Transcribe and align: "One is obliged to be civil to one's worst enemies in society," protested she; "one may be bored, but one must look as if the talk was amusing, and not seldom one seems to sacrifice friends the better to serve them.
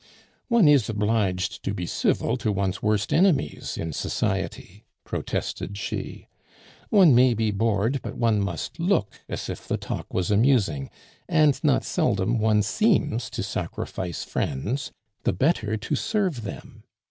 "One 0.47 0.67
is 0.67 0.89
obliged 0.89 1.61
to 1.61 1.75
be 1.75 1.85
civil 1.85 2.35
to 2.37 2.51
one's 2.51 2.81
worst 2.81 3.13
enemies 3.13 3.77
in 3.77 3.93
society," 3.93 4.83
protested 5.03 5.77
she; 5.77 6.27
"one 6.89 7.13
may 7.13 7.35
be 7.35 7.51
bored, 7.51 7.99
but 8.01 8.15
one 8.17 8.41
must 8.41 8.79
look 8.79 9.21
as 9.29 9.47
if 9.47 9.67
the 9.67 9.77
talk 9.77 10.11
was 10.11 10.31
amusing, 10.31 10.89
and 11.29 11.63
not 11.63 11.83
seldom 11.83 12.39
one 12.39 12.63
seems 12.63 13.29
to 13.29 13.43
sacrifice 13.43 14.23
friends 14.23 14.91
the 15.21 15.33
better 15.33 15.77
to 15.77 15.95
serve 15.95 16.41
them. 16.41 16.81